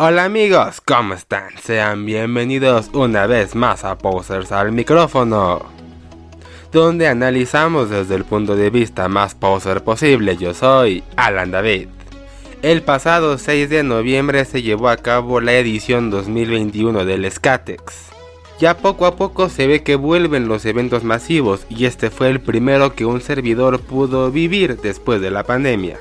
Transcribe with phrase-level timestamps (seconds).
[0.00, 1.58] Hola amigos, ¿cómo están?
[1.60, 5.66] Sean bienvenidos una vez más a Posers al micrófono,
[6.70, 10.36] donde analizamos desde el punto de vista más poser posible.
[10.36, 11.88] Yo soy Alan David.
[12.62, 18.10] El pasado 6 de noviembre se llevó a cabo la edición 2021 del Skatex.
[18.60, 22.40] Ya poco a poco se ve que vuelven los eventos masivos y este fue el
[22.40, 25.98] primero que un servidor pudo vivir después de la pandemia.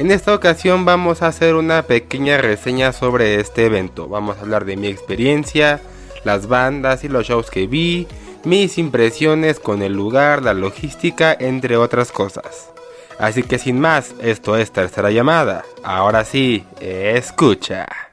[0.00, 4.08] En esta ocasión vamos a hacer una pequeña reseña sobre este evento.
[4.08, 5.78] Vamos a hablar de mi experiencia,
[6.24, 8.08] las bandas y los shows que vi,
[8.42, 12.70] mis impresiones con el lugar, la logística, entre otras cosas.
[13.18, 15.66] Así que sin más, esto es tercera llamada.
[15.82, 18.09] Ahora sí, escucha.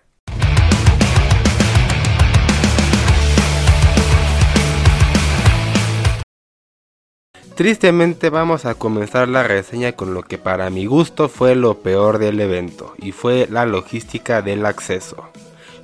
[7.57, 12.19] Tristemente vamos a comenzar la reseña con lo que para mi gusto fue lo peor
[12.19, 15.27] del evento, y fue la logística del acceso.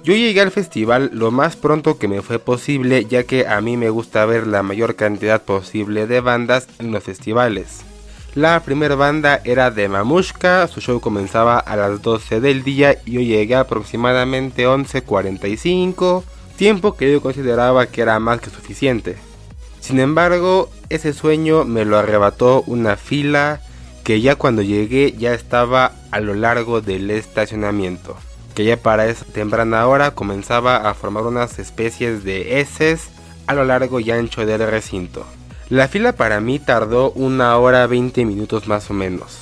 [0.03, 3.75] Yo llegué al festival lo más pronto que me fue posible ya que a mí
[3.75, 7.79] me gusta ver la mayor cantidad posible de bandas en los festivales.
[8.35, 13.13] La primera banda era de Mamushka, su show comenzaba a las 12 del día y
[13.13, 16.21] yo llegué aproximadamente 11.45,
[16.55, 19.32] tiempo que yo consideraba que era más que suficiente.
[19.83, 23.59] Sin embargo, ese sueño me lo arrebató una fila
[24.05, 28.15] que ya cuando llegué ya estaba a lo largo del estacionamiento,
[28.55, 33.09] que ya para esa temprana hora comenzaba a formar unas especies de heces
[33.45, 35.25] a lo largo y ancho del recinto.
[35.67, 39.39] La fila para mí tardó una hora 20 minutos más o menos.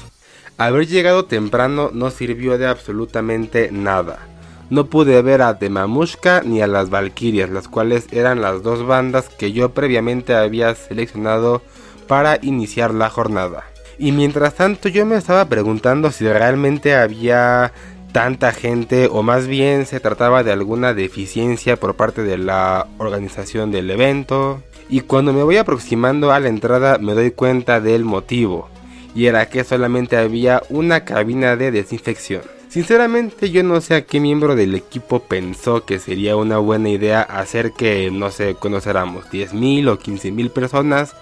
[0.57, 4.30] Haber llegado temprano no sirvió de absolutamente nada.
[4.71, 9.27] No pude ver a Demamushka ni a las Valkyrias, las cuales eran las dos bandas
[9.27, 11.61] que yo previamente había seleccionado
[12.07, 13.65] para iniciar la jornada.
[13.99, 17.73] Y mientras tanto yo me estaba preguntando si realmente había
[18.13, 23.73] tanta gente o más bien se trataba de alguna deficiencia por parte de la organización
[23.73, 24.63] del evento.
[24.87, 28.69] Y cuando me voy aproximando a la entrada me doy cuenta del motivo,
[29.13, 32.60] y era que solamente había una cabina de desinfección.
[32.71, 37.21] Sinceramente yo no sé a qué miembro del equipo pensó que sería una buena idea
[37.21, 41.13] hacer que, no sé, conoceramos 10.000 o 15.000 personas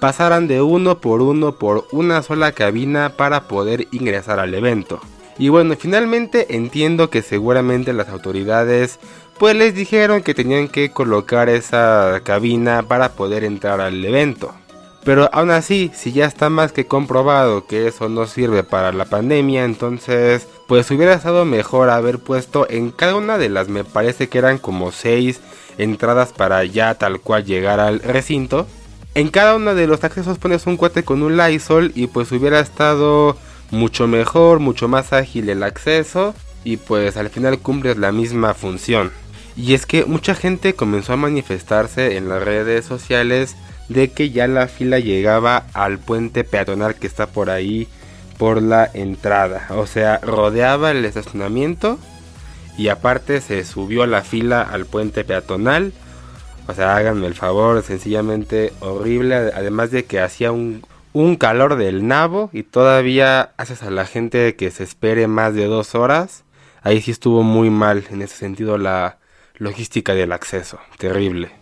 [0.00, 5.00] pasaran de uno por uno por una sola cabina para poder ingresar al evento.
[5.38, 8.98] Y bueno, finalmente entiendo que seguramente las autoridades
[9.38, 14.52] pues les dijeron que tenían que colocar esa cabina para poder entrar al evento.
[15.08, 19.06] Pero aún así, si ya está más que comprobado que eso no sirve para la
[19.06, 24.28] pandemia, entonces pues hubiera estado mejor haber puesto en cada una de las, me parece
[24.28, 25.40] que eran como 6
[25.78, 28.66] entradas para ya tal cual llegar al recinto.
[29.14, 32.60] En cada uno de los accesos pones un cuate con un Lysol y pues hubiera
[32.60, 33.38] estado
[33.70, 39.10] mucho mejor, mucho más ágil el acceso y pues al final cumples la misma función.
[39.56, 43.56] Y es que mucha gente comenzó a manifestarse en las redes sociales
[43.88, 47.88] de que ya la fila llegaba al puente peatonal que está por ahí
[48.38, 49.66] por la entrada.
[49.70, 51.98] O sea, rodeaba el estacionamiento
[52.78, 55.92] y aparte se subió la fila al puente peatonal.
[56.68, 59.34] O sea, háganme el favor, sencillamente horrible.
[59.54, 60.82] Además de que hacía un,
[61.12, 65.64] un calor del nabo y todavía haces a la gente que se espere más de
[65.64, 66.44] dos horas.
[66.82, 69.18] Ahí sí estuvo muy mal en ese sentido la
[69.56, 70.78] logística del acceso.
[70.98, 71.57] Terrible.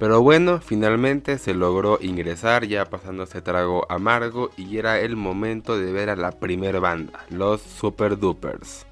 [0.00, 5.78] Pero bueno, finalmente se logró ingresar ya pasando ese trago amargo y era el momento
[5.78, 8.86] de ver a la primer banda, los Super Dupers.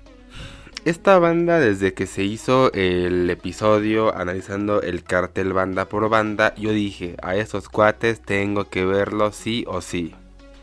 [0.85, 6.73] Esta banda desde que se hizo el episodio analizando el cartel banda por banda, yo
[6.73, 10.15] dije, a esos cuates tengo que verlos sí o sí.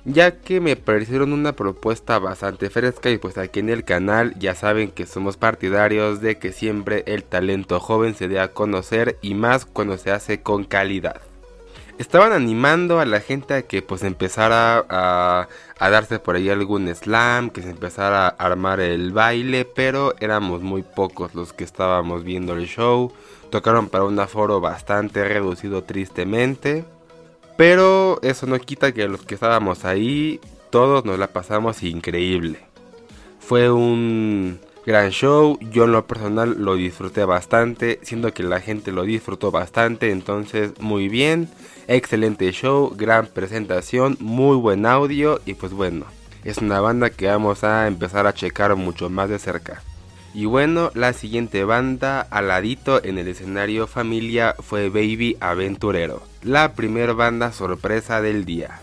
[0.06, 4.54] Ya que me parecieron una propuesta bastante fresca y pues aquí en el canal ya
[4.54, 9.34] saben que somos partidarios de que siempre el talento joven se dé a conocer y
[9.34, 11.22] más cuando se hace con calidad
[11.98, 15.48] estaban animando a la gente a que pues empezara a,
[15.80, 20.84] darse por ahí algún slam, que se empezara a armar el baile, pero éramos muy
[20.84, 23.12] pocos los que estábamos viendo el show.
[23.50, 26.86] Tocaron para un aforo bastante reducido tristemente.
[27.58, 32.60] Pero eso no quita que los que estábamos ahí, todos nos la pasamos increíble.
[33.40, 38.92] Fue un gran show, yo en lo personal lo disfruté bastante, siendo que la gente
[38.92, 41.50] lo disfrutó bastante, entonces muy bien.
[41.88, 46.06] Excelente show, gran presentación, muy buen audio y pues bueno,
[46.44, 49.82] es una banda que vamos a empezar a checar mucho más de cerca.
[50.36, 56.74] Y bueno, la siguiente banda al ladito en el escenario familia fue Baby Aventurero, la
[56.74, 58.82] primera banda sorpresa del día.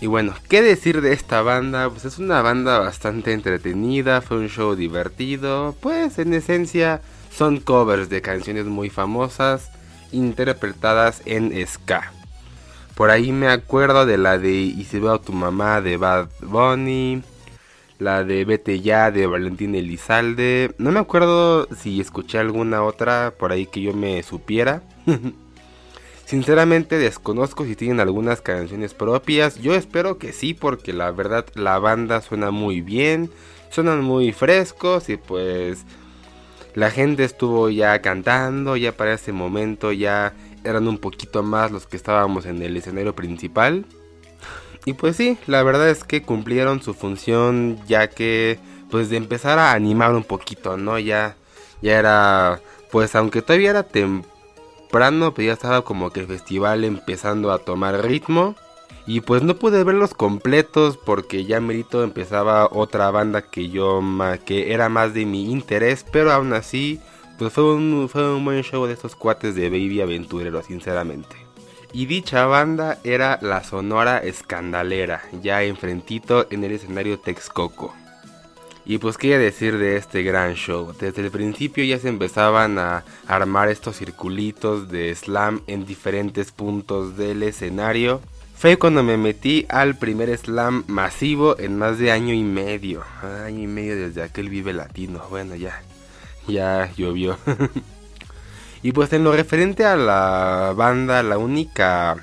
[0.00, 1.88] Y bueno, ¿qué decir de esta banda?
[1.88, 7.00] Pues es una banda bastante entretenida, fue un show divertido, pues en esencia
[7.30, 9.70] son covers de canciones muy famosas
[10.10, 12.10] interpretadas en ska.
[12.96, 16.28] Por ahí me acuerdo de la de Y si veo a tu mamá de Bad
[16.40, 17.22] Bunny,
[18.02, 20.74] la de Vete ya de Valentín Elizalde.
[20.78, 24.82] No me acuerdo si escuché alguna otra por ahí que yo me supiera.
[26.26, 29.60] Sinceramente desconozco si tienen algunas canciones propias.
[29.60, 33.30] Yo espero que sí, porque la verdad la banda suena muy bien.
[33.70, 35.84] Suenan muy frescos y pues
[36.74, 38.76] la gente estuvo ya cantando.
[38.76, 40.34] Ya para ese momento ya
[40.64, 43.84] eran un poquito más los que estábamos en el escenario principal.
[44.84, 48.58] Y pues sí, la verdad es que cumplieron su función ya que
[48.90, 50.98] pues de empezar a animar un poquito, ¿no?
[50.98, 51.36] Ya,
[51.80, 54.22] ya era, pues aunque todavía era temprano
[55.34, 58.54] pero ya estaba como que el festival empezando a tomar ritmo.
[59.04, 64.00] Y pues no pude verlos completos porque ya merito empezaba otra banda que yo
[64.44, 67.00] que era más de mi interés, pero aún así
[67.36, 71.41] pues fue un, fue un buen show de estos cuates de Baby Aventurero, sinceramente.
[71.94, 77.94] Y dicha banda era la Sonora Escandalera, ya enfrentito en el escenario Texcoco.
[78.86, 80.94] Y pues qué decir de este gran show.
[80.98, 87.16] Desde el principio ya se empezaban a armar estos circulitos de slam en diferentes puntos
[87.16, 88.22] del escenario.
[88.56, 93.02] Fue cuando me metí al primer slam masivo en más de año y medio.
[93.44, 95.22] Año y medio desde aquel Vive Latino.
[95.28, 95.82] Bueno, ya.
[96.48, 97.36] Ya llovió.
[98.82, 102.16] y pues en lo referente a la banda, la única...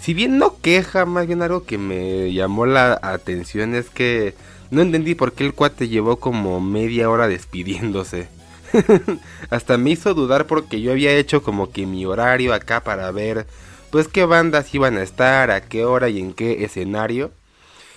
[0.00, 4.34] Si bien no queja, más bien algo que me llamó la atención es que
[4.70, 8.28] no entendí por qué el cuate llevó como media hora despidiéndose.
[9.50, 13.46] Hasta me hizo dudar porque yo había hecho como que mi horario acá para ver
[13.90, 17.32] pues qué bandas iban a estar, a qué hora y en qué escenario.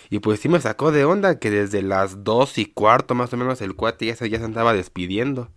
[0.10, 3.38] Y pues sí me sacó de onda que desde las dos y cuarto más o
[3.38, 5.50] menos el cuate ya se, ya se andaba despidiendo.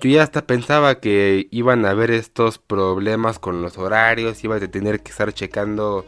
[0.00, 4.60] Yo ya hasta pensaba que iban a haber estos problemas con los horarios, iba a
[4.60, 6.06] tener que estar checando,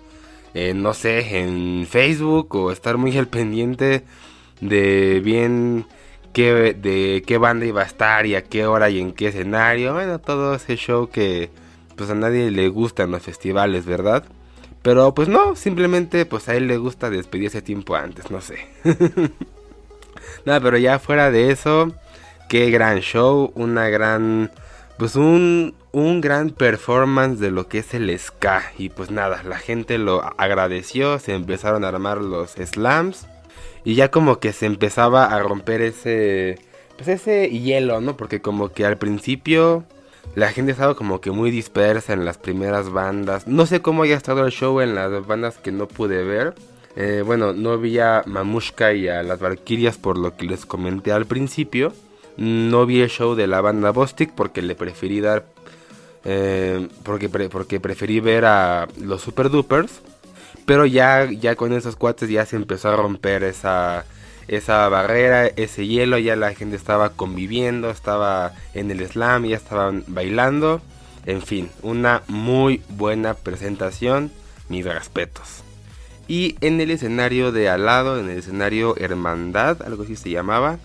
[0.55, 4.05] eh, no sé, en Facebook o estar muy al pendiente
[4.63, 5.85] de bien
[6.33, 9.93] qué, de qué banda iba a estar y a qué hora y en qué escenario.
[9.93, 11.51] Bueno, todo ese show que
[11.95, 14.25] pues a nadie le gustan los festivales, ¿verdad?
[14.81, 18.57] Pero pues no, simplemente pues a él le gusta despedirse tiempo antes, no sé.
[20.47, 21.93] Nada, pero ya fuera de eso,
[22.53, 24.51] qué gran show, una gran
[24.99, 29.57] pues un, un gran performance de lo que es el ska y pues nada, la
[29.57, 33.27] gente lo agradeció, se empezaron a armar los slams
[33.85, 36.59] y ya como que se empezaba a romper ese
[36.97, 38.19] pues ese hielo, ¿no?
[38.19, 39.85] Porque como que al principio
[40.35, 43.47] la gente estaba como que muy dispersa en las primeras bandas.
[43.47, 46.53] No sé cómo haya estado el show en las bandas que no pude ver.
[46.97, 51.13] Eh, bueno, no vi a Mamushka y a las Valkyrias por lo que les comenté
[51.13, 51.95] al principio.
[52.37, 55.45] No vi el show de la banda Bostic porque le preferí dar...
[56.25, 60.01] Eh, porque, porque preferí ver a los Super Dupers.
[60.67, 64.05] Pero ya, ya con esos cuates ya se empezó a romper esa,
[64.49, 70.05] esa barrera, ese hielo, ya la gente estaba conviviendo, estaba en el slam, ya estaban
[70.07, 70.81] bailando.
[71.27, 74.31] En fin, una muy buena presentación,
[74.69, 75.63] mis respetos.
[76.29, 80.79] Y en el escenario de al lado, en el escenario Hermandad, algo así se llamaba,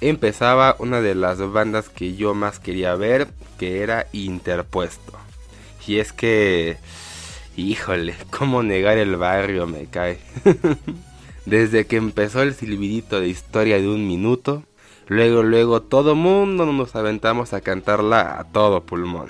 [0.00, 5.12] empezaba una de las bandas que yo más quería ver, que era Interpuesto.
[5.86, 6.78] Y es que
[7.56, 10.18] Híjole, cómo negar el barrio me cae.
[11.46, 14.64] Desde que empezó el silbidito de historia de un minuto,
[15.06, 19.28] luego luego todo mundo nos aventamos a cantarla a todo pulmón.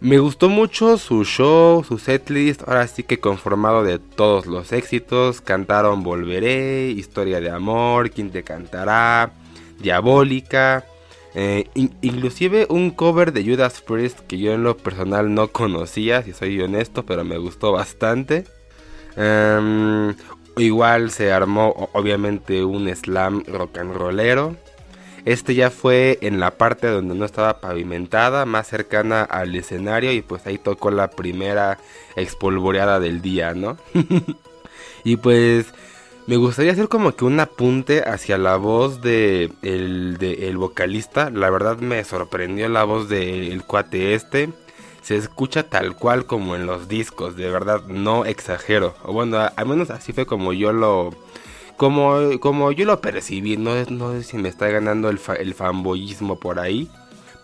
[0.00, 5.40] Me gustó mucho su show, su setlist, ahora sí que conformado de todos los éxitos,
[5.42, 9.32] cantaron Volveré, Historia de Amor, Quién te cantará,
[9.80, 10.84] Diabólica,
[11.34, 16.32] eh, inclusive un cover de Judas Priest que yo en lo personal no conocía, si
[16.32, 18.44] soy honesto, pero me gustó bastante.
[19.16, 20.14] Em,
[20.56, 24.56] igual se armó obviamente un slam rock and rollero.
[25.24, 30.22] Este ya fue en la parte donde no estaba pavimentada, más cercana al escenario y
[30.22, 31.78] pues ahí tocó la primera
[32.16, 33.76] expolvoreada del día, ¿no?
[35.04, 35.66] y pues
[36.26, 41.30] me gustaría hacer como que un apunte hacia la voz de el, vocalista.
[41.30, 44.50] La verdad me sorprendió la voz del cuate este.
[45.02, 48.94] Se escucha tal cual como en los discos, de verdad, no exagero.
[49.02, 51.10] O bueno, al menos así fue como yo lo...
[51.76, 56.38] Como, como yo lo percibí, no, no sé si me está ganando el, el fanboyismo
[56.38, 56.90] por ahí.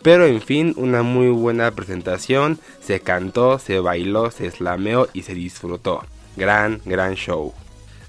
[0.02, 2.60] Pero en fin, una muy buena presentación.
[2.80, 6.04] Se cantó, se bailó, se slameó y se disfrutó.
[6.36, 7.54] Gran, gran show.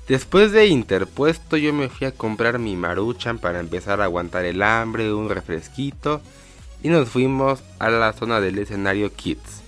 [0.07, 4.61] Después de interpuesto yo me fui a comprar mi maruchan para empezar a aguantar el
[4.61, 6.21] hambre, un refresquito
[6.81, 9.63] y nos fuimos a la zona del escenario Kids.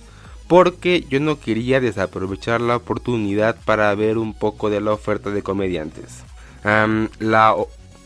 [0.48, 5.42] Porque yo no quería desaprovechar la oportunidad para ver un poco de la oferta de
[5.42, 6.24] comediantes.
[6.64, 7.54] la,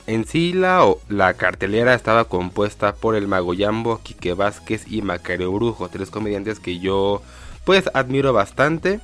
[0.06, 5.88] en sí la, cartelera estaba compuesta por el Mago Yambo, Quique Vázquez y Macario Brujo,
[5.88, 7.22] tres comediantes que yo
[7.64, 9.00] pues admiro bastante.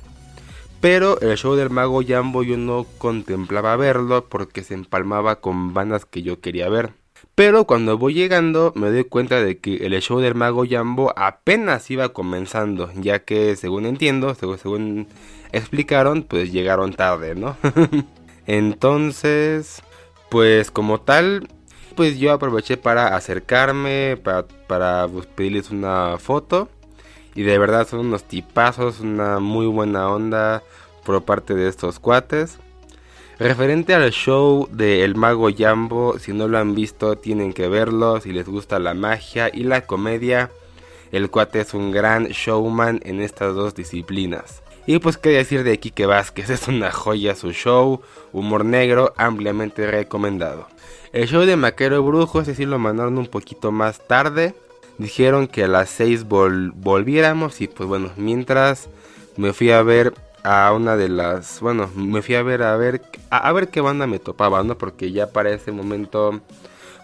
[0.81, 6.05] Pero el show del mago Jambo yo no contemplaba verlo porque se empalmaba con bandas
[6.05, 6.93] que yo quería ver.
[7.35, 11.89] Pero cuando voy llegando me doy cuenta de que el show del mago Jambo apenas
[11.91, 15.07] iba comenzando, ya que según entiendo, según,
[15.51, 17.55] explicaron, pues llegaron tarde, ¿no?
[18.47, 19.83] Entonces,
[20.29, 21.47] pues como tal,
[21.95, 26.69] pues yo aproveché para acercarme, para, para pedirles una foto.
[27.35, 30.63] Y de verdad son unos tipazos, una muy buena onda
[31.05, 32.57] por parte de estos cuates.
[33.39, 38.21] Referente al show de El Mago Jambo, si no lo han visto tienen que verlo,
[38.21, 40.51] si les gusta la magia y la comedia,
[41.11, 44.61] el cuate es un gran showman en estas dos disciplinas.
[44.85, 49.89] Y pues qué decir de Kike Vázquez, es una joya su show, humor negro, ampliamente
[49.89, 50.67] recomendado.
[51.11, 54.53] El show de Maquero Brujo, ese sí lo mandaron un poquito más tarde,
[55.01, 58.87] dijeron que a las 6 volviéramos y pues bueno, mientras
[59.35, 63.01] me fui a ver a una de las, bueno, me fui a ver a ver
[63.29, 64.77] a, ver qué banda me topaba, ¿no?
[64.77, 66.39] Porque ya para ese momento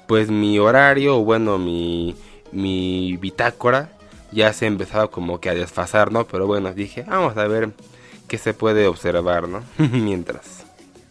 [0.08, 2.16] pues mi horario, bueno, mi
[2.52, 3.92] mi bitácora
[4.32, 6.26] ya se empezaba como que a desfasar, ¿no?
[6.26, 7.72] Pero bueno, dije, vamos a ver
[8.28, 9.64] qué se puede observar, ¿no?
[9.78, 10.57] mientras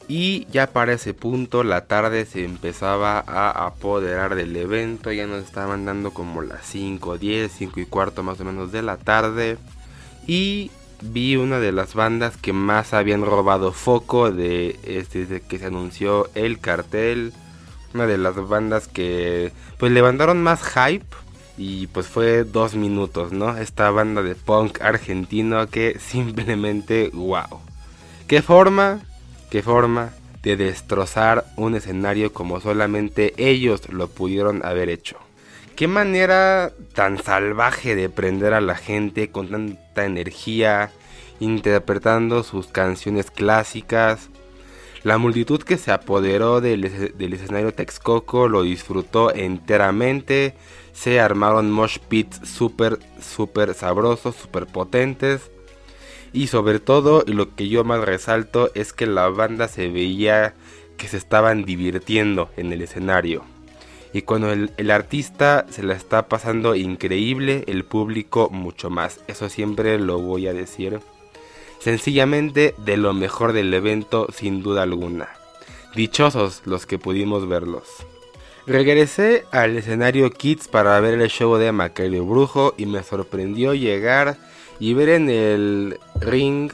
[0.09, 5.11] y ya para ese punto la tarde se empezaba a apoderar del evento.
[5.11, 8.83] Ya nos estaban dando como las 5, 10, 5 y cuarto más o menos de
[8.83, 9.59] la tarde.
[10.27, 10.71] Y
[11.03, 15.67] vi una de las bandas que más habían robado foco de este, desde que se
[15.67, 17.33] anunció el cartel.
[17.93, 21.07] Una de las bandas que pues levantaron más hype.
[21.59, 23.57] Y pues fue dos minutos, ¿no?
[23.57, 27.61] Esta banda de punk argentino que simplemente wow.
[28.29, 29.01] ¿Qué forma?
[29.51, 30.13] Qué forma
[30.43, 35.17] de destrozar un escenario como solamente ellos lo pudieron haber hecho.
[35.75, 40.91] Qué manera tan salvaje de prender a la gente con tanta energía,
[41.41, 44.31] interpretando sus canciones clásicas.
[45.03, 50.55] La multitud que se apoderó del, escenario Texcoco lo disfrutó enteramente.
[50.93, 55.51] Se armaron mosh pits súper, súper sabrosos, súper potentes.
[56.33, 60.55] Y sobre todo, lo que yo más resalto es que la banda se veía
[60.97, 63.45] que se estaban divirtiendo en el escenario.
[64.13, 69.21] Y cuando el, artista se la está pasando increíble, el público mucho más.
[69.27, 71.01] Eso siempre lo voy a decir.
[71.81, 75.29] Sencillamente de lo mejor del evento sin duda alguna.
[75.95, 77.85] Dichosos los que pudimos verlos.
[78.67, 84.39] Regresé al escenario Kids para ver el show de Macario Brujo y me sorprendió llegar
[84.81, 86.71] y ver en el ring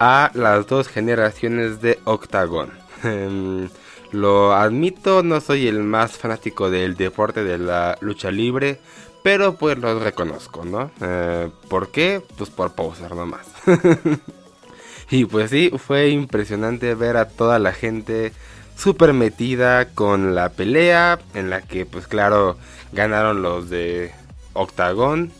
[0.00, 2.70] a las dos generaciones de Octagon.
[3.04, 3.68] Em,
[4.12, 8.80] lo admito, no soy el más fanático del deporte de la lucha libre,
[9.22, 10.90] pero pues los reconozco, ¿no?
[11.00, 12.22] Eh, ¿Por qué?
[12.36, 13.46] Pues por poser nomás.
[15.10, 18.32] y pues sí, fue impresionante ver a toda la gente
[18.76, 22.56] súper metida con la pelea, en la que pues claro
[22.92, 24.12] ganaron los de
[24.54, 25.32] Octagon.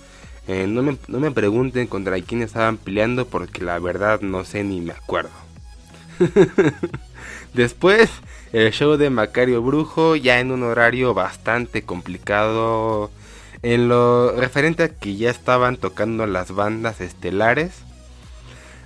[0.49, 0.83] Eh, no,
[1.21, 5.31] me, pregunten contra quién estaban peleando porque la verdad no sé ni me acuerdo.
[7.55, 8.09] Después,
[8.55, 13.11] el show de Macario Brujo, ya en un horario bastante complicado.
[13.63, 17.83] En lo referente a que ya estaban tocando las bandas estelares.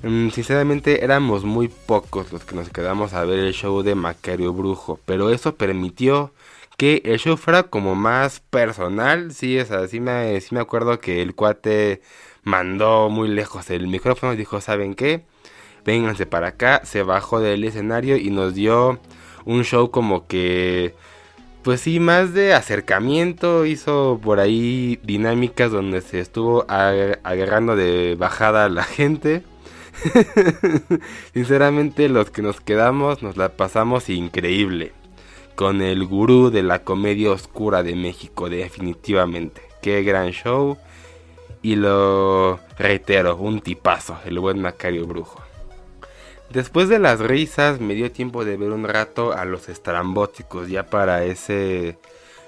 [0.03, 4.53] Mm, sinceramente éramos muy pocos los que nos quedamos a ver el show de Macario
[4.53, 4.99] Brujo.
[5.07, 6.33] Pero eso permitió
[6.83, 10.99] que el show fuera como más personal, sí, o sea, sí me, sí me acuerdo
[10.99, 12.03] que el cuate
[12.43, 15.25] mandó muy lejos el micrófono dijo, ¿saben qué?
[15.85, 18.99] Vénganse para acá, se bajó del escenario y nos dio
[19.45, 20.97] un show como que,
[21.63, 28.65] pues sí, más de acercamiento, hizo por ahí dinámicas donde se estuvo agarrando de bajada
[28.65, 29.45] a la gente.
[31.33, 34.95] Sinceramente los que nos quedamos nos la pasamos increíble
[35.55, 39.63] con el gurú de la comedia oscura de México, definitivamente.
[39.81, 40.79] Qué gran show.
[41.63, 45.41] Y lo reitero, un tipazo, el buen Macario Brujo.
[46.51, 50.87] Después de las risas me dio tiempo de ver un rato a los estrambóticos, ya
[50.87, 51.99] para ese...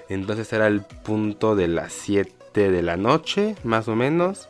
[0.09, 4.49] Entonces era el punto de las 7 de la noche, más o menos.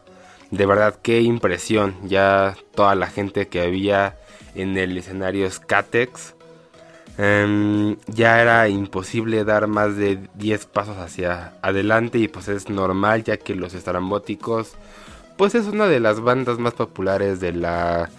[0.51, 1.95] De verdad, qué impresión.
[2.03, 4.17] Ya toda la gente que había
[4.55, 6.34] en el escenario Skatex
[7.17, 13.23] Em, ya era imposible dar más de 10 pasos hacia adelante y pues es normal
[13.23, 14.73] ya que los estrambóticos
[15.37, 18.09] pues es una de las bandas más populares de la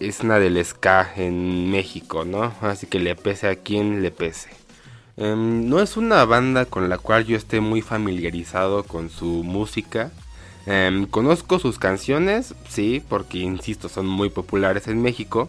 [0.00, 2.52] escena del ska en México, ¿no?
[2.60, 4.50] Así que le pese a quien le pese.
[5.16, 10.12] Em, no es una banda con la cual yo esté muy familiarizado con su música.
[10.66, 15.48] Em, conozco sus canciones, sí, porque insisto, son muy populares en México.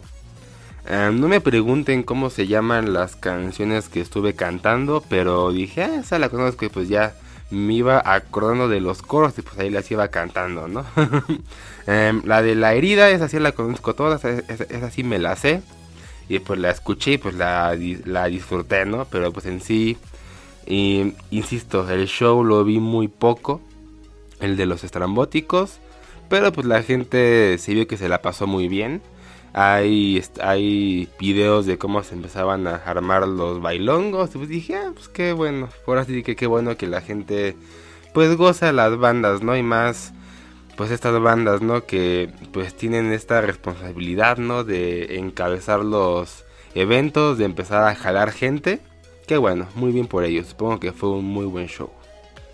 [0.88, 5.96] Em, no me pregunten cómo se llaman las canciones que estuve cantando, pero dije, ah,
[5.96, 7.14] esa la conozco y pues ya
[7.50, 10.86] me iba acordando de los coros y pues ahí las iba cantando, ¿no?
[11.86, 15.62] Em, la de la herida, esa sí la conozco todas, esa, sí me la sé.
[16.28, 19.06] Y pues la escuché y pues la, la disfruté, ¿no?
[19.06, 19.96] Pero pues en sí,
[20.66, 23.62] insisto, el show lo vi muy poco,
[24.40, 25.78] el de los estrambóticos.
[26.28, 29.00] Pero pues la gente se vio que se la pasó muy bien.
[29.52, 34.34] Hay, hay videos de cómo se empezaban a armar los bailongos.
[34.34, 35.68] Y pues dije, ah, pues qué bueno.
[35.84, 37.56] Por así que qué bueno que la gente
[38.12, 39.56] pues goza las bandas, ¿no?
[39.56, 40.12] Y más
[40.76, 41.86] pues estas bandas, ¿no?
[41.86, 44.64] Que pues tienen esta responsabilidad, ¿no?
[44.64, 48.80] De encabezar los eventos, de empezar a jalar gente.
[49.26, 50.46] Qué bueno, muy bien por ellos.
[50.48, 51.90] Supongo que fue un muy buen show.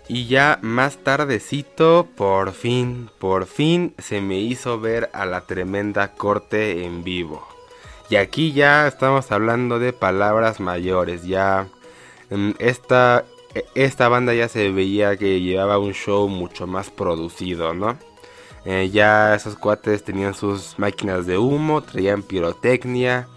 [0.07, 6.13] Y ya más tardecito, por fin, por fin se me hizo ver a la tremenda
[6.13, 7.47] corte en vivo.
[8.09, 11.67] Y aquí ya estamos hablando de palabras mayores, ya
[12.29, 13.25] mm, esta,
[13.73, 17.97] esta banda ya se veía que llevaba un show mucho más producido, ¿no?
[18.65, 23.27] Eh, ya esos cuates tenían sus máquinas de humo, traían pirotecnia,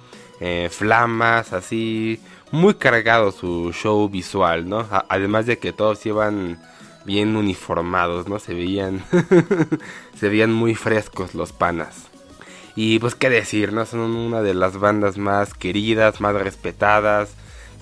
[0.40, 4.86] eh, flamas, así, muy cargado su show visual, ¿no?
[5.08, 6.58] además de que todos iban
[7.04, 8.38] bien uniformados, ¿no?
[8.38, 9.02] Se veían
[10.18, 12.08] se veían muy frescos los panas.
[12.76, 13.86] Y pues qué decir, ¿no?
[13.86, 17.30] Son una de las bandas más queridas, más respetadas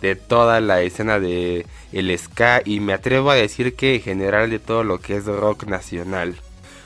[0.01, 4.51] de toda la escena de el ska y me atrevo a decir que en general
[4.51, 6.37] de todo lo que es rock nacional.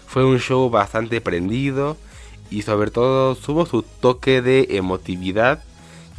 [0.06, 1.96] Fue un show bastante prendido
[2.50, 5.62] y sobre todo tuvo su toque de emotividad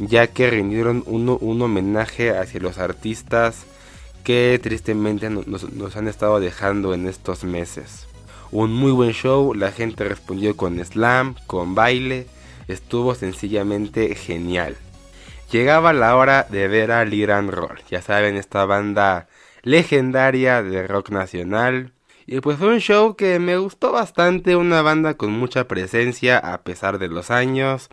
[0.08, 3.66] ya que rindieron un homenaje hacia los artistas
[4.22, 8.06] que tristemente nos, han estado dejando en estos meses.
[8.50, 12.26] Un muy buen show, la gente respondió con slam, con baile,
[12.68, 14.76] estuvo sencillamente genial.
[15.50, 19.28] Llegaba la hora de ver a Liran Roll, ya saben, esta banda
[19.62, 21.92] legendaria de rock nacional.
[22.26, 26.62] Y pues fue un show que me gustó bastante, una banda con mucha presencia a
[26.62, 27.88] pesar de los años.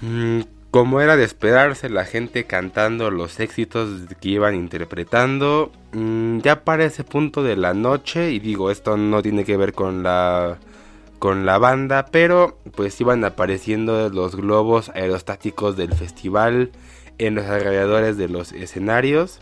[0.00, 3.88] Mm, como era de esperarse, la gente cantando los éxitos
[4.20, 5.72] que iban interpretando.
[5.92, 9.72] Mm, ya para ese punto de la noche, y digo, esto no tiene que ver
[9.72, 10.58] con la
[11.18, 16.70] con la banda, pero pues iban apareciendo los globos aerostáticos del festival
[17.18, 19.40] en los alrededores de los escenarios.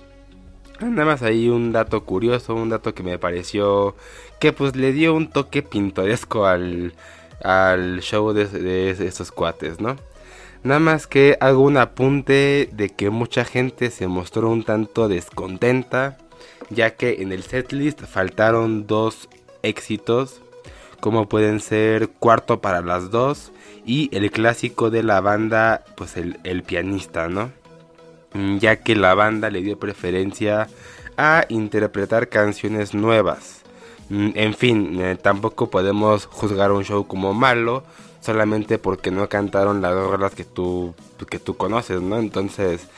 [0.80, 3.94] Nada más ahí un dato curioso, un dato que me pareció
[4.40, 6.94] que pues le dio un toque pintoresco al,
[7.42, 9.96] al show de, de estos cuates, ¿no?
[10.66, 16.18] Nada más que hago un apunte de que mucha gente se mostró un tanto descontenta,
[16.70, 19.28] ya que en el setlist faltaron dos
[19.62, 20.42] éxitos,
[20.98, 23.52] como pueden ser Cuarto para las dos
[23.84, 27.52] y el clásico de la banda, pues el, pianista, ¿no?
[28.34, 30.66] Mm, ya que la banda le dio preferencia
[31.16, 33.62] a interpretar canciones nuevas.
[34.08, 37.84] Mm, en fin, eh, tampoco podemos juzgar un show como malo,
[38.26, 40.94] solamente porque no cantaron las dos que tú
[41.30, 42.18] que tú conoces, ¿no?
[42.18, 42.88] Entonces,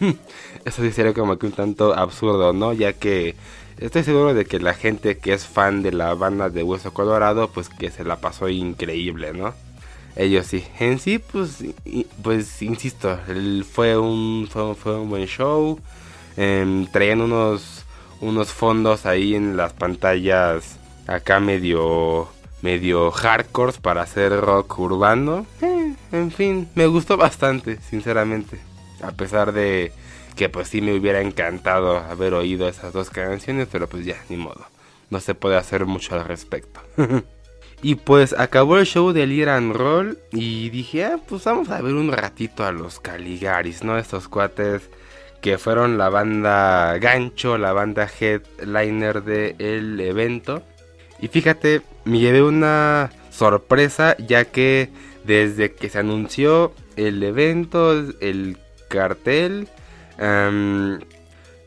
[0.64, 2.72] eso sí sería como que un tanto absurdo, ¿no?
[2.72, 3.36] Ya que
[3.78, 7.50] estoy seguro de que la gente que es fan de la banda de Hueso Colorado,
[7.50, 9.54] pues que se la pasó increíble, ¿no?
[10.16, 10.64] Ellos sí.
[10.80, 11.64] En sí, pues,
[12.22, 13.18] pues insisto,
[13.70, 15.78] fue un, fue, un buen show.
[16.36, 17.84] Em, traían unos,
[18.20, 22.28] unos fondos ahí en las pantallas acá medio
[22.62, 25.46] medio hardcore para hacer rock urbano.
[25.60, 28.58] Eh, en fin, me gustó bastante, sinceramente.
[29.02, 29.92] A pesar de
[30.36, 34.36] que pues sí me hubiera encantado haber oído esas dos canciones, pero pues ya, ni
[34.36, 34.64] modo.
[35.10, 36.80] No se puede hacer mucho al respecto.
[37.82, 41.94] y pues acabó el show del Iran Roll y dije, ah, pues vamos a ver
[41.94, 43.98] un ratito a los Caligaris, ¿no?
[43.98, 44.88] Estos cuates
[45.42, 50.62] que fueron la banda gancho, la banda headliner del evento.
[51.22, 54.90] Y fíjate, me llevé una sorpresa ya que
[55.24, 58.58] desde que se anunció el evento, el
[58.88, 59.68] cartel,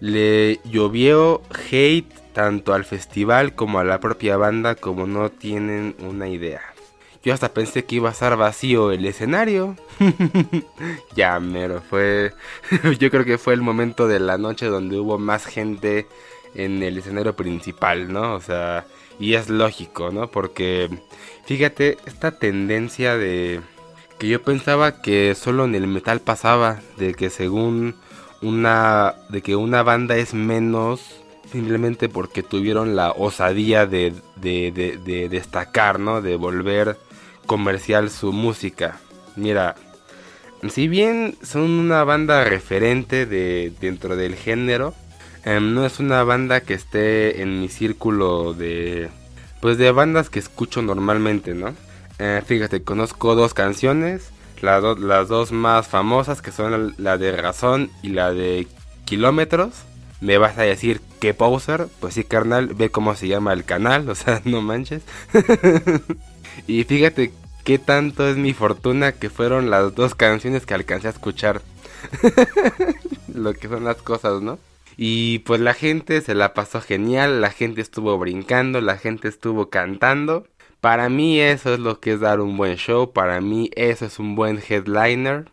[0.01, 1.41] le llovió
[1.71, 6.61] hate tanto al festival como a la propia banda como no tienen una idea.
[7.23, 9.77] Yo hasta pensé que iba a estar vacío el escenario.
[11.15, 12.33] ya, mero, fue...
[12.99, 16.07] Yo creo que fue el momento de la noche donde hubo más gente
[16.53, 18.35] en el escenario principal, ¿no?
[18.35, 18.85] O sea,
[19.19, 20.29] y es lógico, ¿no?
[20.29, 20.89] Porque,
[21.45, 23.61] fíjate, esta tendencia de...
[24.17, 27.95] Que yo pensaba que solo en el metal pasaba, de que según
[28.41, 29.15] una...
[29.29, 34.71] de que una banda es menos simplemente porque tuvieron la osadía de, de,
[35.03, 36.21] de destacar, ¿no?
[36.21, 36.97] De volver
[37.45, 38.99] comercial su música.
[39.35, 39.75] Mira,
[40.69, 44.93] si bien son una banda referente de dentro del género,
[45.45, 49.09] em, no es una banda que esté en mi círculo de
[49.61, 51.73] pues de bandas que escucho normalmente, ¿no?
[52.19, 54.29] Eh, fíjate, conozco dos canciones,
[54.61, 58.67] las, las dos más famosas que son la de Razón y la de
[59.05, 59.73] Kilómetros.
[60.21, 64.07] Me vas a decir que poser, pues sí, carnal, ve cómo se llama el canal,
[64.09, 65.03] o sea, no manches.
[66.67, 71.11] y fíjate qué tanto es mi fortuna que fueron las dos canciones que alcancé a
[71.11, 71.61] escuchar.
[73.33, 74.59] Lo que son las cosas, ¿no?
[74.97, 79.69] Y pues la gente se la pasó genial, la gente estuvo brincando, la gente estuvo
[79.69, 80.47] cantando.
[80.79, 84.19] Para mí eso es lo que es dar un buen show, para mí eso es
[84.19, 85.51] un buen headliner.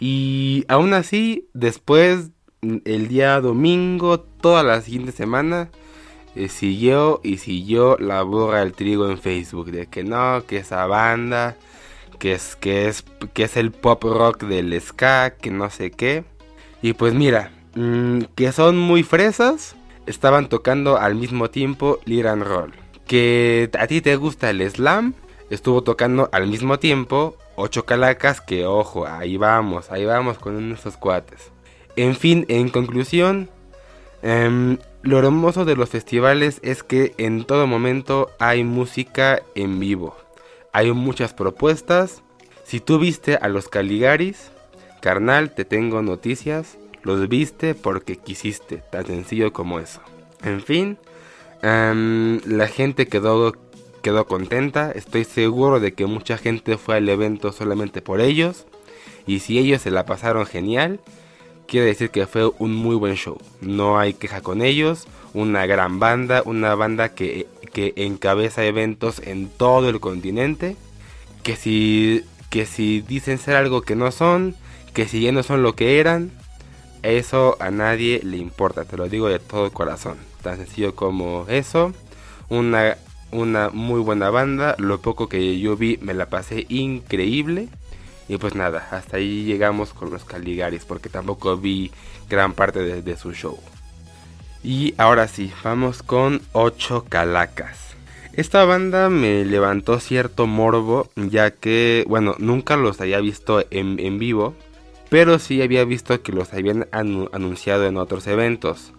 [0.00, 2.30] Y aún así, después,
[2.62, 5.70] el día domingo, toda la siguiente semana,
[6.34, 10.86] eh, siguió y siguió la burra del trigo en Facebook de que no, que esa
[10.86, 11.56] banda,
[12.18, 16.24] que es que es que es el pop rock del ska, que no sé qué.
[16.82, 22.72] Y pues mira, mm, que son muy fresas, estaban tocando al mismo tiempo Liran Roll.
[23.06, 25.14] Que a ti te gusta el slam,
[25.50, 30.96] estuvo tocando al mismo tiempo Ocho Calacas, que ojo, ahí vamos, ahí vamos con esos
[30.96, 31.52] cuates.
[31.96, 33.50] En fin, en conclusión,
[34.22, 40.16] em, lo hermoso de los festivales es que en todo momento hay música en vivo.
[40.72, 42.22] Hay muchas propuestas.
[42.64, 44.50] Si tú viste a los Caligaris,
[45.02, 46.78] carnal, te tengo noticias.
[47.02, 50.00] Los viste porque quisiste, tan sencillo como eso.
[50.42, 50.98] En fin,
[51.62, 53.54] la gente quedó,
[54.02, 54.92] quedó contenta.
[54.92, 58.66] Estoy seguro de que mucha gente fue al evento solamente por ellos.
[59.26, 61.00] Y si ellos se la pasaron genial,
[61.66, 63.38] quiere decir que fue un muy buen show.
[63.60, 65.06] No hay queja con ellos.
[65.34, 70.76] Una gran banda, una banda que, que encabeza eventos en todo el continente.
[71.42, 74.54] Que si, que si dicen ser algo que no son,
[74.92, 76.30] que si ya no son lo que eran,
[77.02, 78.84] eso a nadie le importa.
[78.84, 80.16] Te lo digo de todo corazón.
[80.42, 81.92] Tan sencillo como eso.
[82.48, 82.96] Una,
[83.30, 84.74] una muy buena banda.
[84.78, 87.68] Lo poco que yo vi me la pasé increíble.
[88.28, 91.90] Y pues nada, hasta ahí llegamos con los Caligaris, porque tampoco vi
[92.30, 93.58] gran parte de, su show.
[94.62, 97.78] Y ahora sí, vamos con 8 Calacas.
[98.32, 104.54] Esta banda me levantó cierto morbo, ya que, bueno, nunca los había visto en, vivo,
[105.12, 108.92] pero sí había visto que los habían anunciado en otros eventos.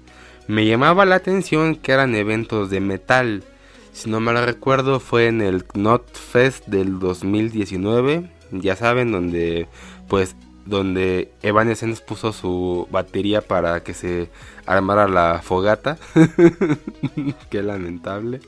[0.48, 3.44] Me llamaba la atención que eran eventos de metal.
[3.92, 8.30] Si no me lo recuerdo, fue en el Not Fest del 2019
[8.62, 9.68] ya saben, donde
[10.08, 14.30] pues donde Evanescence puso su batería para que se
[14.66, 15.98] armara la fogata.
[17.50, 18.40] Qué lamentable.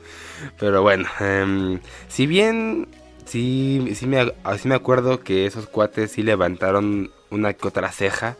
[0.57, 2.87] Pero bueno, em, si bien
[3.25, 8.37] sí, sí, me, sí me acuerdo que esos cuates sí levantaron una que otra ceja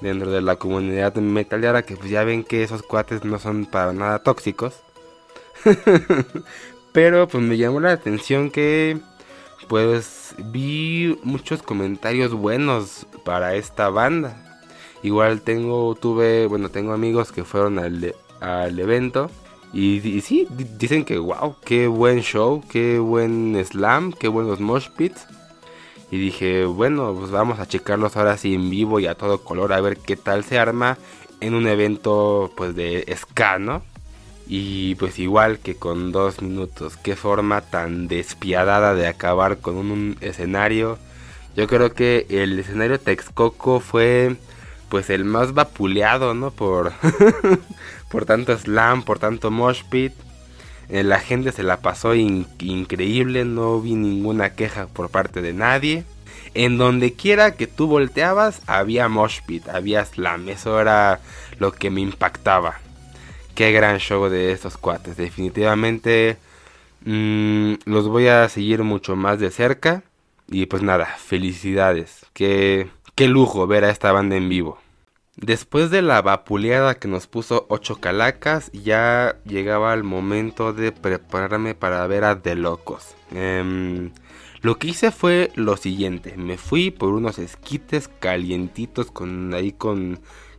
[0.00, 3.92] dentro de la comunidad metalera, que pues ya ven que esos cuates no son para
[3.92, 4.80] nada tóxicos.
[6.92, 8.98] Pero pues me llamó la atención que
[9.68, 14.60] pues vi muchos comentarios buenos para esta banda.
[15.02, 19.30] Igual tengo, tuve, bueno, tengo amigos que fueron al, al evento.
[19.72, 20.48] Y, sí,
[20.78, 25.26] dicen que wow, qué buen show, qué buen slam, qué buenos mosh pits.
[26.10, 29.72] Y dije, bueno, pues vamos a checarlos ahora sí en vivo y a todo color,
[29.72, 30.96] a ver qué tal se arma
[31.40, 33.82] en un evento pues de ska, ¿no?
[34.46, 40.16] Y pues igual que con dos minutos, qué forma tan despiadada de acabar con un,
[40.20, 40.98] escenario.
[41.54, 44.36] Yo creo que el escenario Texcoco fue
[44.88, 46.50] pues el más vapuleado, ¿no?
[46.50, 46.92] Por,
[48.10, 50.14] por tanto slam, por tanto mosh pit.
[50.88, 56.04] Eh, la gente se la pasó increíble, no vi ninguna queja por parte de nadie.
[56.54, 60.48] En donde quiera que tú volteabas, había mosh pit, había slam.
[60.48, 61.20] Eso era
[61.58, 62.80] lo que me impactaba
[63.58, 65.16] qué gran show de estos cuates.
[65.16, 66.36] Definitivamente
[67.04, 70.04] mm, los voy a seguir mucho más de cerca.
[70.48, 72.24] Y pues nada, felicidades.
[72.34, 74.78] Qué, qué lujo ver a esta banda en vivo.
[75.40, 81.76] Después de la vapuleada que nos puso 8 calacas, ya llegaba el momento de prepararme
[81.76, 83.14] para ver a The Locos.
[83.30, 84.10] Em,
[84.62, 90.18] Lo que hice fue lo siguiente, me fui por unos esquites calientitos con ahí con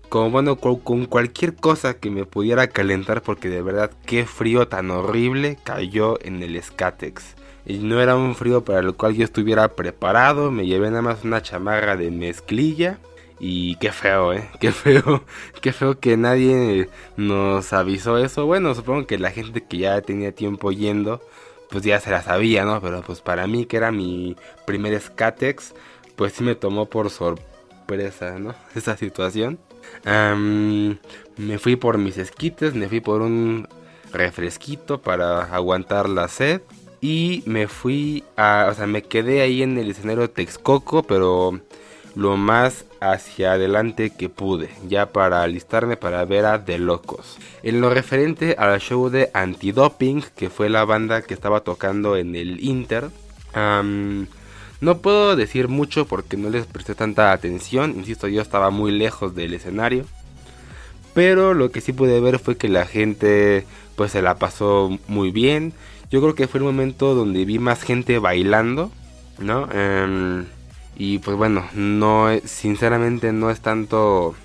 [0.10, 5.58] bueno con, cualquier cosa que me pudiera calentar porque de verdad qué frío tan horrible
[5.62, 7.36] cayó en el Skatex.
[7.66, 11.26] Y no era un frío para el cual yo estuviera preparado, me llevé nada más
[11.26, 12.98] una chamarra de mezclilla
[13.40, 14.50] y qué feo, ¿eh?
[14.60, 15.24] Qué feo,
[15.62, 18.46] qué feo que nadie nos avisó eso.
[18.46, 21.22] Bueno, supongo que la gente que ya tenía tiempo yendo,
[21.70, 22.82] pues ya se la sabía, ¿no?
[22.82, 25.74] Pero pues para mí, que era mi primer Skatex,
[26.16, 28.56] pues sí me tomó por sorpresa, ¿no?
[28.76, 29.60] Esa situación.
[30.06, 33.68] me fui por mis esquites, me fui por un
[34.12, 36.62] refresquito para aguantar la sed.
[37.02, 41.62] Y me fui a, o sea, me quedé ahí en el escenario Texcoco, pero
[42.20, 47.38] lo más hacia adelante que pude, ya para alistarme para ver a The Locos.
[47.64, 52.36] En lo referente al show de Antidoping, que fue la banda que estaba tocando en
[52.36, 53.10] el Inter,
[53.56, 59.34] no puedo decir mucho porque no les presté tanta atención, insisto, yo estaba muy lejos
[59.34, 60.04] del escenario.
[61.14, 65.32] Pero lo que sí pude ver fue que la gente pues se la pasó muy
[65.32, 65.72] bien.
[66.12, 68.92] Yo creo que fue el momento donde vi más gente bailando,
[69.40, 69.70] ¿no?
[69.72, 70.46] Em,
[71.00, 74.36] y pues bueno, no sinceramente no es tanto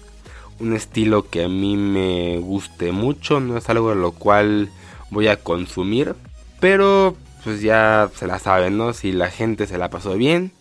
[0.60, 4.70] un estilo que a mí me guste mucho, no es algo de lo cual
[5.10, 6.14] voy a consumir,
[6.60, 8.92] pero pues ya se la saben, ¿no?
[8.92, 10.52] Si la gente se la pasó bien,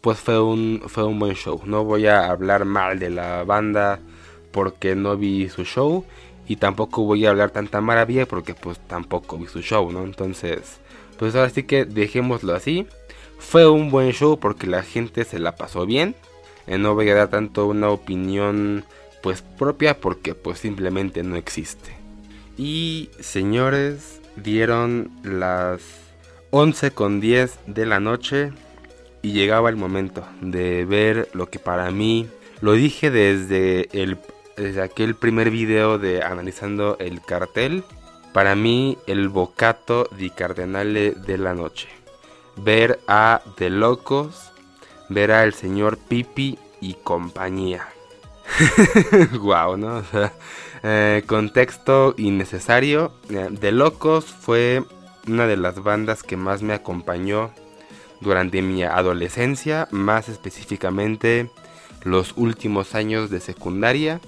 [0.00, 1.60] pues fue un fue un buen show.
[1.66, 4.00] No voy a hablar mal de la banda
[4.52, 6.04] porque no vi su show
[6.48, 10.04] y tampoco voy a hablar tanta maravilla porque pues tampoco vi su show, ¿no?
[10.04, 10.80] Entonces,
[11.18, 12.86] pues ahora sí que dejémoslo así.
[13.42, 16.14] Fue un buen show porque la gente se la pasó bien.
[16.66, 18.84] Eh, no voy a dar tanto una opinión
[19.22, 21.90] pues propia porque pues simplemente no existe.
[22.56, 25.82] Y señores, dieron las
[26.50, 28.52] 11 con 10 de la noche
[29.20, 32.28] y llegaba el momento de ver lo que para mí,
[32.62, 34.18] lo dije desde, el,
[34.56, 37.84] desde aquel primer video de analizando el cartel,
[38.32, 42.01] para mí el bocato di cardenale de la noche
[42.56, 44.52] ver a The Locos,
[45.08, 47.88] ver a el señor Pipi y compañía.
[49.40, 50.02] wow, ¿no?
[50.82, 53.12] Eh, contexto innecesario.
[53.30, 54.82] Eh, The Locos fue
[55.28, 57.52] una de las bandas que más me acompañó
[58.20, 61.50] durante mi adolescencia, más específicamente
[62.04, 64.20] los últimos años de secundaria,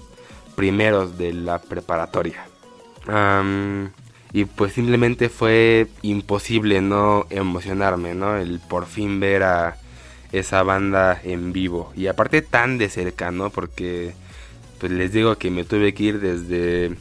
[0.55, 2.45] primeros de la preparatoria.
[4.35, 8.35] Y pues simplemente fue imposible no emocionarme, ¿no?
[8.35, 9.77] El por fin ver a
[10.33, 11.93] esa banda en vivo.
[11.95, 13.49] Y aparte tan de cerca, ¿no?
[13.49, 14.13] Porque
[14.77, 16.97] pues les digo que me tuve que ir desde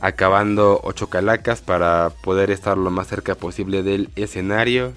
[0.00, 4.92] acabando ocho calacas para poder estar lo más cerca posible del escenario.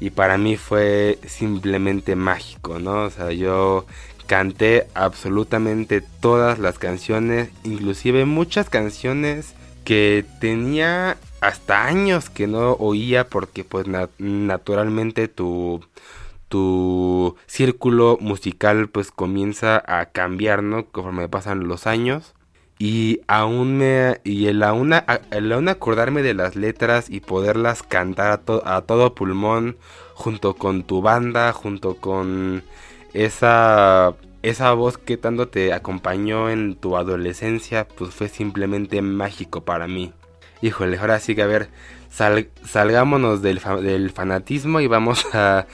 [0.00, 3.02] Y para mí fue simplemente mágico, ¿no?
[3.02, 3.84] O sea, yo
[4.26, 9.52] canté absolutamente todas las canciones, inclusive muchas canciones
[9.88, 13.86] que tenía hasta años que no oía porque pues
[14.18, 15.80] naturalmente tu
[16.48, 20.84] tu círculo musical pues comienza a cambiar, ¿no?
[20.84, 22.34] Conforme pasan los años.
[22.78, 24.92] Y aún me y el aún,
[25.30, 29.78] el aún acordarme de las letras y poderlas cantar a, a todo pulmón
[30.12, 32.62] junto con tu banda, junto con
[33.14, 39.88] esa esa voz que tanto te acompañó en tu adolescencia, pues fue simplemente mágico para
[39.88, 40.12] mí.
[40.62, 41.68] Híjole, ahora sí que a ver,
[42.64, 45.66] salgámonos del, del fanatismo y vamos a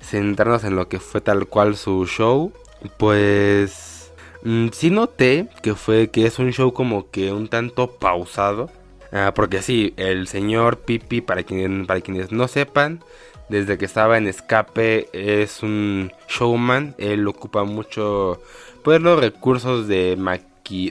[0.00, 2.52] centrarnos en lo que fue tal cual su show.
[2.98, 8.70] Pues mm, sí noté que fue que es un show como que un tanto pausado.
[9.12, 13.00] Ah, porque sí, el señor Pipi, para, quien, para quienes no sepan,
[13.48, 16.94] desde que estaba en Escape es un showman.
[16.98, 18.40] Él ocupa mucho
[18.82, 20.16] pues los recursos de,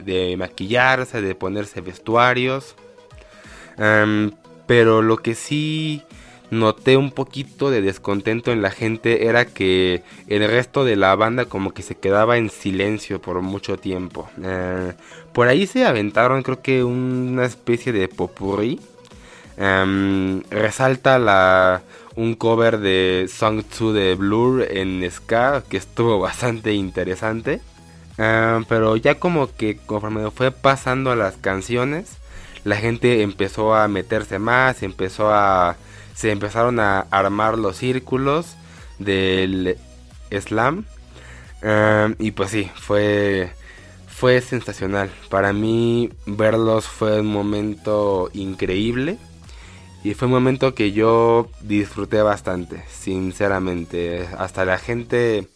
[0.04, 2.74] de maquillarse, de ponerse vestuarios.
[4.66, 6.02] pero lo que sí
[6.50, 11.46] noté un poquito de descontento en la gente era que el resto de la banda
[11.46, 14.28] como que se quedaba en silencio por mucho tiempo.
[14.42, 14.92] Eh,
[15.32, 18.80] por ahí se aventaron creo que una especie de popurrí.
[20.50, 21.82] resalta la
[22.16, 27.60] un cover de Song 2 de Blur en ska que estuvo bastante interesante.
[28.18, 32.16] Ah, pero ya como que conforme fue pasando las canciones,
[32.64, 35.76] la gente empezó a meterse más, empezó a
[36.14, 38.56] se empezaron a armar los círculos
[38.98, 39.76] del
[40.30, 40.84] slam.
[41.62, 43.52] Ah, y pues sí, fue
[44.08, 45.10] fue sensacional.
[45.28, 49.18] Para mí verlos fue un momento increíble.
[50.06, 54.28] Y fue un momento que yo disfruté bastante, sinceramente.
[54.38, 55.48] Hasta la gente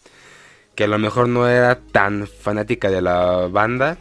[0.75, 3.97] que a lo mejor no era tan fanática de la banda,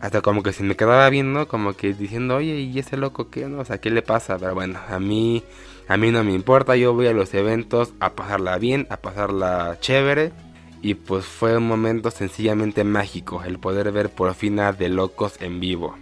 [0.00, 3.44] hasta como que se me quedaba viendo, como que diciendo, oye, ¿y ese loco qué?
[3.44, 3.60] No?
[3.60, 4.38] O sea, ¿qué le pasa?
[4.38, 5.44] Pero bueno, a mí,
[5.86, 9.76] a mí no me importa, yo voy a los eventos a pasarla bien, a pasarla
[9.82, 10.32] chévere.
[10.80, 15.34] Y pues fue un momento sencillamente mágico el poder ver por fin a De Locos
[15.42, 15.94] en vivo.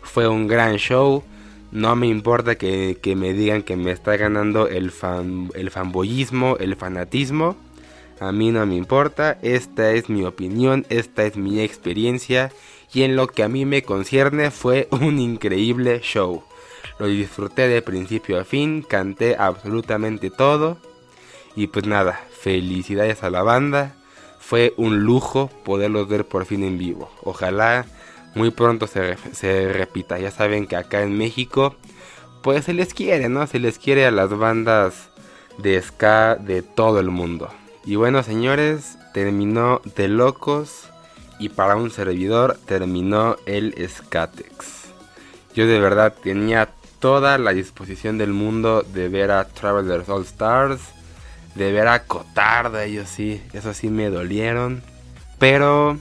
[0.00, 1.22] Fue un gran show,
[1.72, 6.76] no me importa que, me digan que me está ganando el, fan, el fanboyismo, el
[6.76, 7.56] fanatismo.
[8.20, 12.52] A mí no me importa, esta es mi opinión, esta es mi experiencia
[12.92, 16.44] y en lo que a mí me concierne fue un increíble show.
[16.98, 20.76] Lo disfruté de principio a fin, canté absolutamente todo
[21.56, 23.96] y pues nada, felicidades a la banda.
[24.38, 27.10] Fue un lujo poderlos ver por fin en vivo.
[27.22, 27.86] Ojalá
[28.34, 30.18] muy pronto se, se repita.
[30.18, 31.76] Ya saben que acá en México
[32.42, 33.46] pues se les quiere, ¿no?
[33.46, 35.10] Se les quiere a las bandas
[35.58, 37.48] de ska de todo el mundo.
[37.84, 40.88] Y bueno, señores, terminó de locos
[41.38, 44.92] y para un servidor terminó el Skatex.
[45.54, 50.80] Yo de verdad tenía toda la disposición del mundo de ver a Travelers All Stars,
[51.56, 54.82] de ver a Cotarda, ellos sí, eso sí me dolieron.
[55.38, 55.98] Pero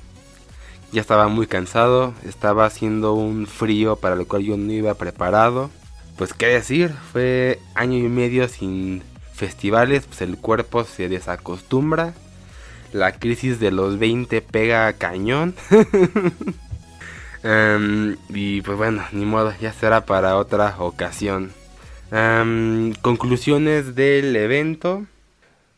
[0.91, 5.69] ya estaba muy cansado, estaba haciendo un frío para el cual yo no iba preparado.
[6.17, 9.01] Pues qué decir, fue año y medio sin
[9.33, 12.13] festivales, pues el cuerpo se desacostumbra
[12.93, 15.55] la crisis de los 20 pega cañón.
[17.43, 21.51] Em, y pues bueno, ni modo, ya será para otra ocasión.
[22.11, 25.07] Em, conclusiones del evento.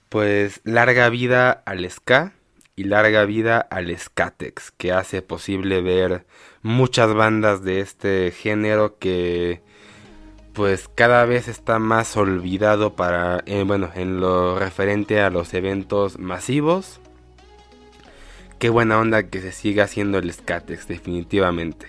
[0.09, 2.33] Pues larga vida al ska
[2.75, 6.25] y larga vida al skatex, que hace posible ver
[6.61, 9.61] muchas bandas de este género que
[10.53, 16.19] pues cada vez está más olvidado para eh, bueno en lo referente a los eventos
[16.19, 16.99] masivos
[18.63, 21.85] qué buena onda que se siga haciendo el Skatex, definitivamente.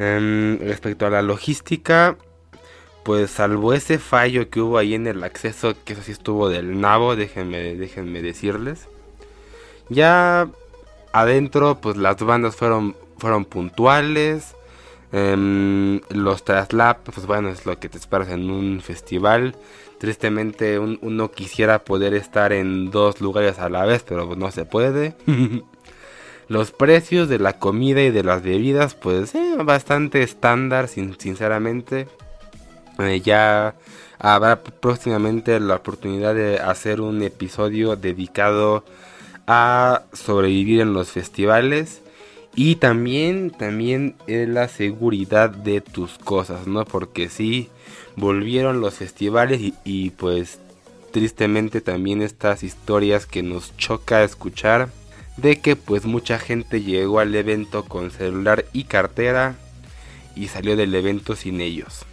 [0.00, 2.16] Em, respecto a la logística,
[3.04, 6.80] pues salvo ese fallo que hubo ahí en el acceso, que eso sí estuvo del
[6.80, 8.88] nabo, déjenme, déjenme decirles.
[9.88, 10.48] Ya
[11.12, 14.54] adentro, pues las bandas fueron, fueron puntuales.
[15.10, 19.56] Em, los traslaps, pues bueno, es lo que te esperas en un festival.
[19.98, 25.14] Tristemente uno quisiera poder estar en dos lugares a la vez, pero no se puede.
[26.48, 32.08] Los precios de la comida y de las bebidas, pues eh, bastante estándar, sinceramente.
[32.98, 33.74] Eh, ya
[34.18, 38.82] habrá próximamente la oportunidad de hacer un episodio dedicado a
[40.12, 42.02] sobrevivir en los festivales
[42.54, 46.84] y también también la seguridad de tus cosas, ¿no?
[46.84, 47.68] Porque sí
[48.16, 50.58] volvieron los festivales y, pues
[51.12, 54.90] tristemente también estas historias que nos choca escuchar
[55.38, 59.56] de que pues mucha gente llegó al evento con celular y cartera
[60.36, 62.04] y salió del evento sin ellos.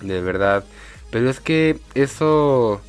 [0.00, 0.64] De verdad.
[1.10, 2.80] Pero es que eso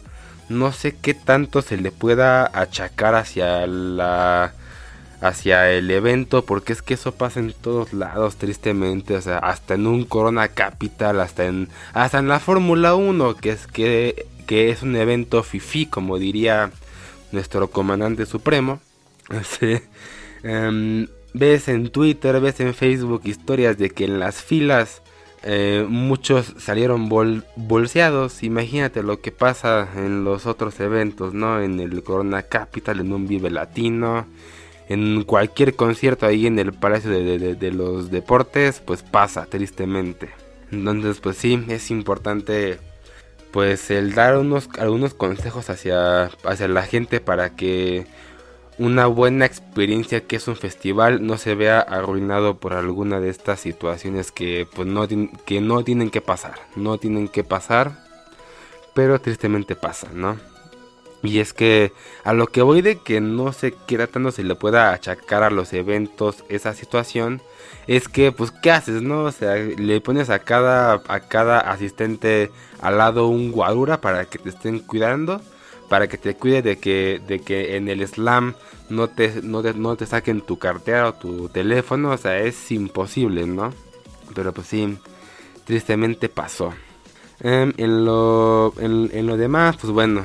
[0.50, 4.54] no sé qué tanto se le pueda achacar hacia la
[5.22, 9.74] hacia el evento, porque es que eso pasa en todos lados, tristemente, o sea, hasta
[9.74, 14.70] en un Corona Capital, hasta en, hasta en la Fórmula 1, que es, que, que
[14.70, 16.72] es un evento fifi, como diría
[17.32, 18.80] nuestro comandante supremo.
[20.44, 25.02] Em, ves en Twitter, ves en Facebook historias de que en las filas
[25.50, 27.08] eh, muchos salieron
[27.56, 28.44] bolseados.
[28.44, 31.62] Imagínate lo que pasa en los otros eventos, ¿no?
[31.62, 34.28] En el Corona Capital, en un Vive Latino
[34.90, 40.30] en cualquier concierto ahí en el Palacio de, los Deportes, pues pasa tristemente.
[40.72, 42.80] Entonces, pues sí, es importante
[43.52, 48.06] pues el dar unos algunos consejos hacia, hacia la gente para que
[48.80, 53.60] una buena experiencia que es un festival no se vea arruinado por alguna de estas
[53.60, 55.08] situaciones que pues no,
[55.46, 58.04] que no tienen que pasar, no tienen que pasar,
[58.94, 60.38] pero tristemente pasan, ¿no?
[61.24, 61.92] Y es que
[62.24, 65.50] a lo que voy de que no sé qué tanto se le pueda achacar a
[65.50, 67.42] los eventos esa situación,
[67.88, 69.24] es que pues qué haces, ¿no?
[69.24, 74.38] O sea, le pones a cada, a cada asistente al lado un guarura para que
[74.38, 75.42] te estén cuidando,
[75.90, 78.56] para que te cuide de que, de que en el slam
[78.90, 83.74] no te, no te, saquen tu cartera o tu teléfono, o sea, es imposible, ¿no?
[84.34, 84.98] Pero pues sí,
[85.66, 86.74] tristemente pasó.
[87.40, 90.24] Em, en, lo, en lo demás, pues bueno,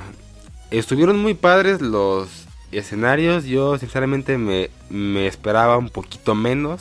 [0.73, 3.45] Estuvieron muy padres los escenarios.
[3.45, 6.81] Yo sinceramente me, esperaba un poquito menos.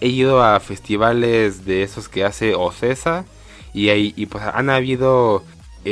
[0.00, 3.24] He ido a festivales de esos que hace Ocesa.
[3.74, 5.42] Y, ahí, y pues han habido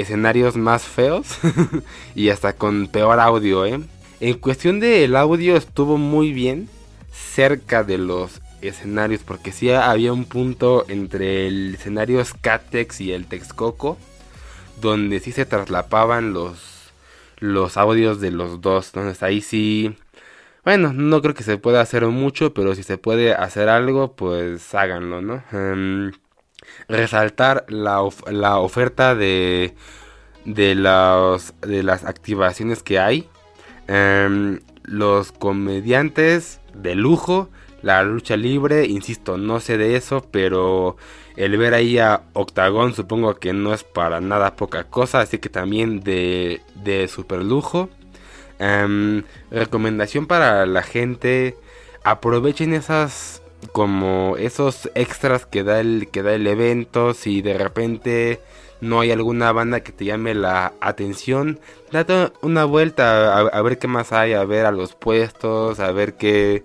[0.00, 1.38] escenarios más feos
[2.14, 3.80] y hasta con peor audio, ¿eh?
[4.20, 6.68] En cuestión del audio estuvo muy bien
[7.12, 13.26] cerca de los escenarios porque sí había un punto entre el escenario Scatex y el
[13.26, 13.98] Texcoco
[14.80, 16.74] donde sí se traslapaban los
[17.38, 19.94] los audios de los dos, entonces ahí sí
[20.66, 24.74] bueno, no creo que se pueda hacer mucho, pero si se puede hacer algo, pues
[24.74, 25.44] háganlo, ¿no?
[25.52, 26.10] Em,
[26.88, 29.74] resaltar la, la oferta de,
[30.44, 30.74] de,
[31.62, 33.28] de las activaciones que hay.
[33.88, 37.48] Em, los comediantes de lujo,
[37.82, 40.96] la lucha libre, insisto, no sé de eso, pero
[41.36, 45.48] el ver ahí a Octagon supongo que no es para nada poca cosa, así que
[45.48, 47.90] también de, de super lujo.
[48.58, 51.56] Em, recomendación para la gente.
[52.04, 53.42] Aprovechen esas
[53.72, 57.14] como esos extras que da el que da el evento.
[57.14, 58.40] Si de repente
[58.80, 61.60] no hay alguna banda que te llame la atención,
[61.92, 66.14] date una vuelta a, ver qué más hay, a ver a los puestos, a ver
[66.14, 66.64] qué...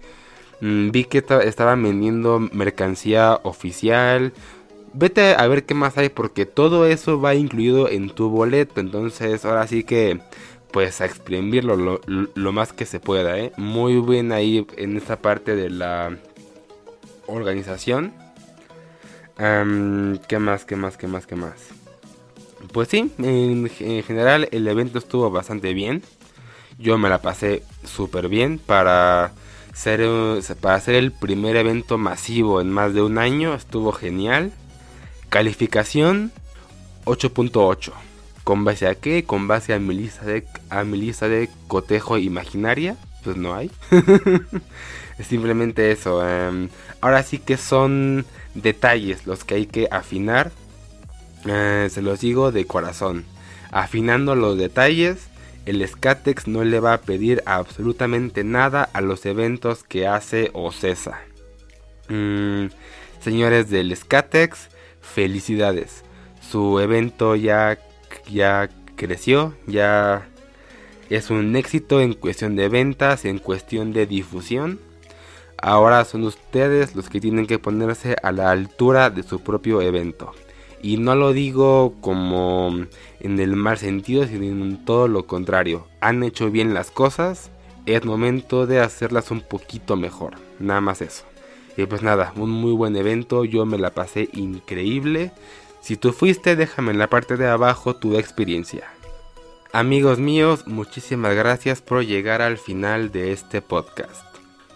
[0.62, 4.34] Mm, vi que estaban vendiendo mercancía oficial.
[4.94, 8.80] Vete a ver qué más hay porque todo eso va incluido en tu boleto.
[8.80, 10.20] Entonces ahora sí que
[10.72, 13.52] pues a exprimirlo lo, más que se pueda, ¿eh?
[13.58, 16.18] Muy bien ahí en esta parte de la
[17.32, 18.14] organización.
[19.38, 21.56] ¿Qué más, qué más, qué más, qué más?
[22.72, 23.70] Pues sí, en,
[24.04, 26.04] general el evento estuvo bastante bien.
[26.78, 29.32] Yo me la pasé súper bien para
[29.74, 30.02] ser,
[30.60, 33.54] para ser el primer evento masivo en más de un año.
[33.56, 34.52] Estuvo genial.
[35.30, 36.32] Calificación
[37.06, 37.92] 8.8.
[38.44, 39.24] ¿Con base a qué?
[39.24, 42.98] Con base a mi lista de, a de cotejo imaginaria.
[43.24, 43.72] Pues no hay.
[45.24, 46.28] simplemente eso.
[46.28, 46.70] Em,
[47.02, 48.26] ahora sí que son
[48.56, 50.52] detalles los que hay que afinar.
[51.46, 53.26] Eh, se los digo de corazón.
[53.72, 55.28] Afinando los detalles,
[55.66, 61.20] el Scatex no le va a pedir absolutamente nada a los eventos que hace OCESA.
[62.10, 62.68] Mm,
[63.22, 64.70] señores del Scatex,
[65.02, 66.04] felicidades.
[66.42, 67.78] Su evento ya
[68.30, 70.28] ya creció, ya
[71.10, 74.80] es un éxito en cuestión de ventas, en cuestión de difusión.
[75.62, 80.34] Ahora son ustedes los que tienen que ponerse a la altura de su propio evento.
[80.82, 82.88] Y no lo digo como
[83.20, 85.88] en el mal sentido, sino en todo lo contrario.
[86.00, 87.52] Han hecho bien las cosas,
[87.86, 90.34] es momento de hacerlas un poquito mejor.
[90.60, 91.26] Nada más eso.
[91.78, 95.32] Y pues nada, un muy buen evento, yo me la pasé increíble.
[95.82, 98.88] Si tú fuiste, déjame en la parte de abajo tu experiencia.
[99.74, 104.31] Amigos míos, muchísimas gracias por llegar al final de este podcast.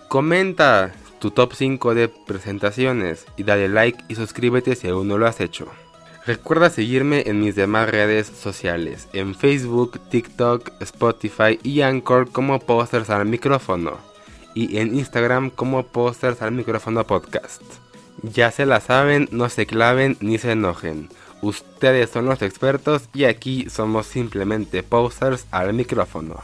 [0.08, 5.28] Comenta tu top 5 de presentaciones y dale like y suscríbete si aún no lo
[5.28, 5.68] has hecho.
[6.26, 13.10] Recuerda seguirme en mis demás redes sociales, en Facebook, TikTok, Spotify y Anchor como Posters
[13.10, 13.98] al Micrófono
[14.56, 17.62] y en Instagram como Posters al Micrófono Podcast.
[18.24, 21.10] Ya se la saben, no se claven ni se enojen.
[21.42, 26.38] Ustedes son los expertos y aquí somos simplemente posers al micrófono.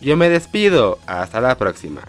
[0.00, 2.02] Yo me despido, hasta la próxima.